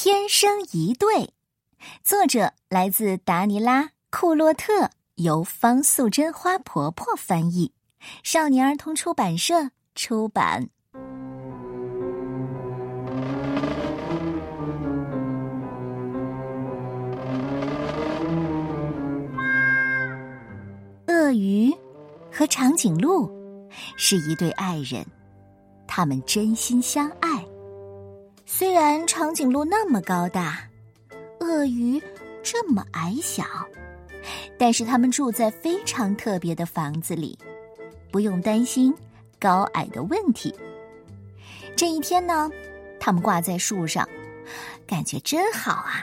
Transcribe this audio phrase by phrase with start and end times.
[0.00, 1.34] 天生一对，
[2.04, 7.72] 作者来自达尼拉·库洛特，由方素珍花婆婆翻译，
[8.22, 10.68] 少年儿童出版社出版。
[21.08, 21.74] 鳄鱼
[22.30, 23.28] 和长颈鹿
[23.96, 25.04] 是一对爱人，
[25.88, 27.44] 他们真心相爱。
[28.50, 30.58] 虽然长颈鹿那么高大，
[31.38, 32.02] 鳄鱼
[32.42, 33.44] 这么矮小，
[34.58, 37.38] 但是他们住在非常特别的房子里，
[38.10, 38.92] 不用担心
[39.38, 40.52] 高矮的问题。
[41.76, 42.50] 这一天呢，
[42.98, 44.08] 他们挂在树上，
[44.86, 46.02] 感觉真好啊。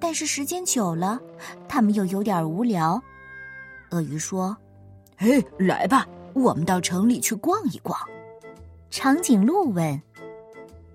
[0.00, 1.18] 但是时间久了，
[1.68, 3.00] 他们又有点无聊。
[3.92, 4.54] 鳄鱼说
[5.16, 7.96] ：“嘿，来吧，我们到城里去逛一逛。”
[8.90, 10.02] 长颈鹿问。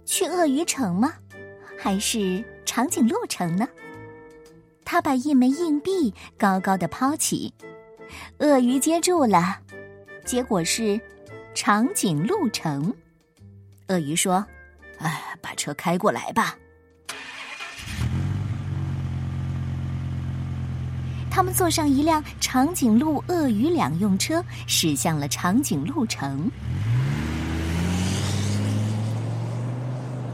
[0.05, 1.13] 去鳄鱼城吗？
[1.79, 3.67] 还是长颈鹿城呢？
[4.83, 7.53] 他把一枚硬币高高的抛起，
[8.39, 9.57] 鳄鱼接住了，
[10.25, 10.99] 结果是
[11.53, 12.93] 长颈鹿城。
[13.87, 14.45] 鳄鱼说
[14.99, 16.57] ：“哎，把车开过来吧。”
[21.31, 26.51] 他们坐上一辆长颈鹿鳄鱼两用车，驶向了长颈鹿城。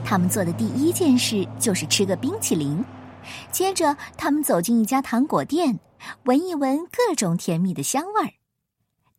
[0.10, 2.82] 他们做的第一件事就是吃个冰淇淋，
[3.52, 5.78] 接着他们走进一家糖果店，
[6.24, 8.32] 闻一闻各种甜蜜的香味儿。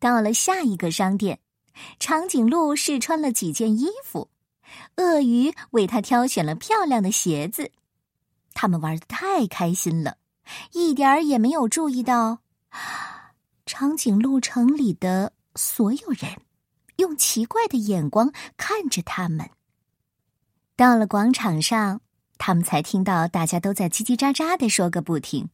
[0.01, 1.41] 到了下一个商店，
[2.01, 4.31] 长颈鹿试穿了几件衣服，
[4.97, 7.71] 鳄鱼为他挑选了漂亮的鞋子。
[8.55, 10.17] 他们玩的太开心了，
[10.73, 12.39] 一点儿也没有注意到
[13.67, 16.33] 长颈鹿城里的所有人
[16.97, 19.51] 用奇怪的眼光看着他们。
[20.79, 22.01] 到了广场上，
[22.39, 25.51] 他们才听到大家都在叽叽喳喳的说个不停。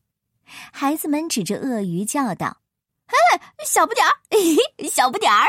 [0.70, 2.58] 孩子们指着鳄鱼叫道
[3.08, 3.16] ：“嘿，
[3.64, 4.12] 小不点儿，
[4.86, 5.48] 小不点儿！”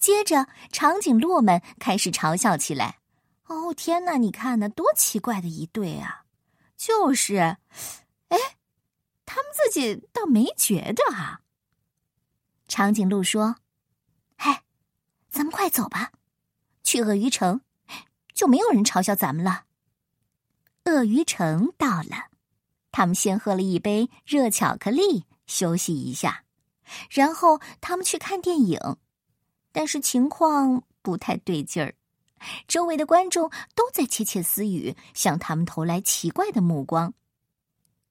[0.00, 2.98] 接着，长颈鹿们开始嘲笑起来
[3.46, 4.16] ：“哦，天哪！
[4.16, 6.24] 你看那多奇怪的一对啊！”
[6.76, 8.36] 就是，哎，
[9.24, 11.40] 他们自己倒没觉得啊。
[12.66, 13.54] 长颈鹿说
[14.36, 14.52] ：“嘿，
[15.30, 16.10] 咱们快走吧，
[16.82, 17.60] 去鳄鱼城。”
[18.36, 19.64] 就没有人嘲笑咱们了。
[20.84, 22.28] 鳄鱼城到了，
[22.92, 26.44] 他们先喝了一杯热巧克力，休息一下，
[27.10, 28.78] 然后他们去看电影。
[29.72, 31.94] 但是情况不太对劲儿，
[32.68, 37.12] 周围的观众都在窃窃私语，向他们投来奇怪的目光。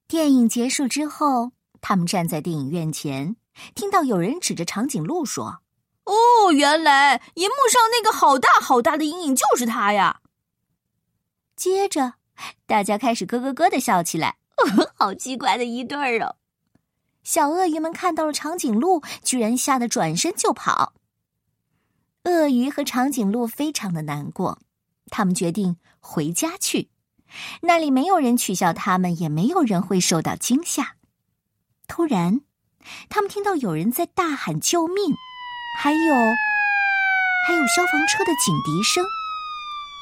[0.06, 3.36] 电影结束之后，他们站在电影院前，
[3.74, 5.62] 听到有人指着长颈鹿说。
[6.06, 10.20] 哦，原来银幕上那个好大好大的阴影就是他呀！
[11.56, 12.14] 接着，
[12.66, 14.36] 大家开始咯咯咯的笑起来，
[14.94, 16.36] 好奇怪的一对儿哦！
[17.24, 20.94] 小鳄鱼们看到了长颈鹿，居然吓得转身就跑。
[22.22, 24.58] 鳄鱼和长颈鹿非常的难过，
[25.10, 26.90] 他们决定回家去，
[27.62, 30.94] 那里没有人取笑他们，也没有人会受到惊吓。
[31.88, 32.42] 突然，
[33.08, 35.16] 他们听到有人在大喊救命。
[35.78, 36.14] 还有，
[37.46, 39.04] 还有消防车的警笛声。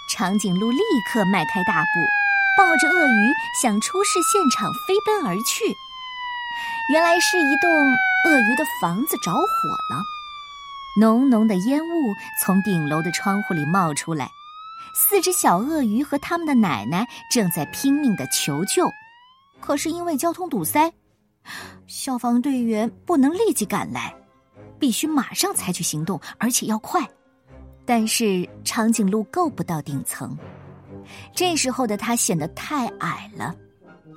[0.08, 0.78] 长颈鹿立
[1.10, 2.00] 刻迈开大步，
[2.56, 5.64] 抱着鳄鱼向出事现场飞奔而去。
[6.90, 7.70] 原来是一栋
[8.26, 9.38] 鳄鱼的房子着火
[9.90, 10.02] 了，
[11.00, 14.30] 浓浓的烟雾从顶楼的窗户里冒出来。
[14.94, 18.88] 四只小鳄鱼和他们的奶奶正在拼命的求救，
[19.60, 20.92] 可是因为交通堵塞，
[21.88, 24.14] 消防队员不能立即赶来。
[24.78, 27.06] 必须马上采取行动，而且要快。
[27.86, 30.36] 但是长颈鹿够不到顶层，
[31.34, 33.54] 这时候的它显得太矮了，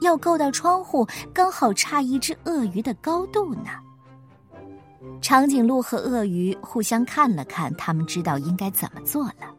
[0.02, 3.72] 要够到窗户刚好差一只鳄鱼的高度呢。
[5.22, 9.54] 长颈鹿和鳄鱼互相看了看，他们知道应该怎么做了。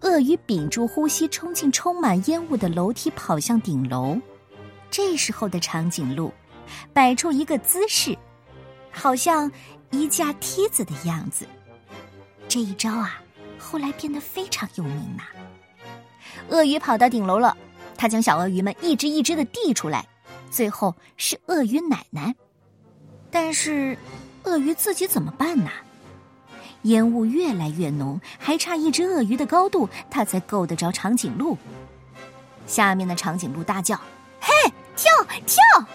[0.00, 4.18] 鳄鱼屏住呼吸，冲进充满烟雾的楼梯，跑向顶楼。
[4.90, 6.32] 这时候的长颈鹿
[6.92, 8.16] 摆出一个姿势，
[8.90, 9.50] 好像。
[9.90, 11.46] 一架梯子的样子，
[12.46, 13.22] 这一招啊，
[13.58, 15.22] 后来变得非常有名呐。
[16.50, 17.56] 鳄鱼跑到顶楼了，
[17.96, 20.06] 他将小鳄鱼们一只一只的递出来，
[20.50, 22.34] 最后是鳄鱼奶奶。
[23.30, 23.96] 但是，
[24.42, 25.70] 鳄鱼自己怎么办呢？
[26.82, 31.56] 烟雾越来越浓，还差一只鳄鱼的高度，它才够得着长颈鹿。
[32.66, 33.96] 下面的长颈鹿大叫
[34.38, 34.52] ：“嘿，
[34.94, 35.10] 跳
[35.46, 35.88] 跳！”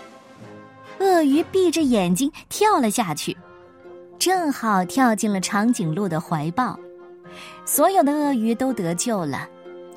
[0.99, 3.35] 鳄鱼闭着眼睛跳了下去。
[4.19, 6.79] 正好跳进了长颈鹿的怀抱，
[7.65, 9.47] 所有的鳄鱼都得救了，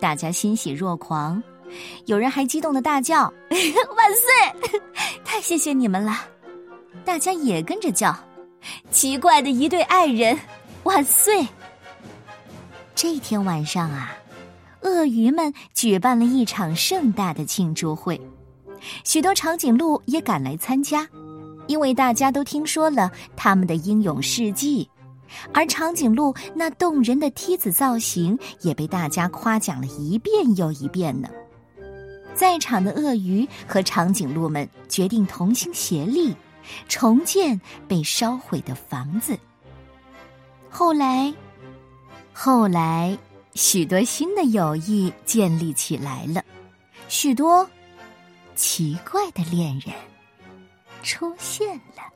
[0.01, 1.41] 大家欣喜若狂，
[2.07, 4.73] 有人还激动的大叫：“万岁！
[5.25, 6.27] 太谢谢你们了！”
[7.05, 8.17] 大家也跟着叫
[8.91, 10.37] ：“奇怪的一对爱人，
[10.83, 11.47] 万岁！”
[12.97, 14.17] 这天晚上啊，
[14.81, 18.21] 鳄鱼们举办了一场盛大的庆祝会，
[19.05, 21.09] 许多长颈鹿也赶来参加，
[21.67, 24.89] 因为大家都听说了他们的英勇事迹。
[25.53, 31.29] 而长颈鹿那动人的梯子造型也被大家夸奖了一遍又一遍呢。
[32.35, 36.35] 在场的鳄鱼和长颈鹿们决定同心协力，
[36.89, 39.37] 重建被烧毁的房子。
[40.71, 41.35] 后来，
[42.33, 43.17] 后来，
[43.55, 46.45] 许多新的友谊建立起来了，
[47.09, 47.69] 许多
[48.57, 49.95] 奇怪的恋人
[51.03, 52.16] 出现了。